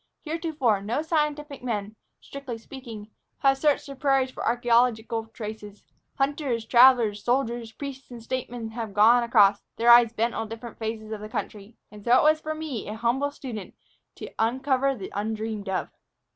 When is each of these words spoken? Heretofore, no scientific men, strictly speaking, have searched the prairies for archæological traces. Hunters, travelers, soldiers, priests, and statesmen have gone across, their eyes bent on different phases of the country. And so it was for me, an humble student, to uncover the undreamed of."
Heretofore, 0.23 0.81
no 0.81 1.03
scientific 1.03 1.61
men, 1.63 1.95
strictly 2.19 2.57
speaking, 2.57 3.11
have 3.37 3.59
searched 3.59 3.85
the 3.85 3.95
prairies 3.95 4.31
for 4.31 4.41
archæological 4.41 5.31
traces. 5.31 5.83
Hunters, 6.15 6.65
travelers, 6.65 7.23
soldiers, 7.23 7.71
priests, 7.71 8.09
and 8.09 8.23
statesmen 8.23 8.69
have 8.71 8.95
gone 8.95 9.21
across, 9.21 9.61
their 9.75 9.91
eyes 9.91 10.11
bent 10.11 10.33
on 10.33 10.49
different 10.49 10.79
phases 10.79 11.11
of 11.11 11.21
the 11.21 11.29
country. 11.29 11.77
And 11.91 12.03
so 12.03 12.17
it 12.17 12.23
was 12.23 12.41
for 12.41 12.55
me, 12.55 12.87
an 12.87 12.95
humble 12.95 13.29
student, 13.29 13.75
to 14.15 14.33
uncover 14.39 14.95
the 14.95 15.11
undreamed 15.13 15.69
of." 15.69 15.89